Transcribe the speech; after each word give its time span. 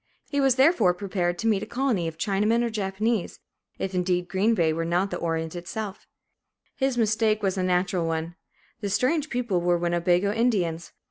He 0.31 0.41
was 0.41 0.55
therefore 0.55 0.95
prepared 0.95 1.37
to 1.37 1.47
meet 1.47 1.61
here 1.61 1.67
a 1.67 1.69
colony 1.69 2.07
of 2.07 2.17
Chinamen 2.17 2.63
or 2.63 2.71
Japanese, 2.71 3.39
if 3.77 3.93
indeed 3.93 4.27
Green 4.27 4.55
Bay 4.55 4.73
were 4.73 4.83
not 4.83 5.11
the 5.11 5.17
Orient 5.19 5.55
itself. 5.55 6.07
His 6.75 6.97
mistake 6.97 7.43
was 7.43 7.55
a 7.55 7.61
natural 7.61 8.07
one. 8.07 8.35
The 8.79 8.89
"strange 8.89 9.29
people" 9.29 9.61
were 9.61 9.77
Winnebago 9.77 10.33
Indians. 10.33 10.91